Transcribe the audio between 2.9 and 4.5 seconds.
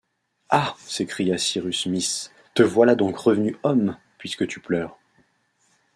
donc redevenu homme, puisque